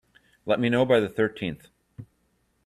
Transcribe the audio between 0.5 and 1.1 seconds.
me know by the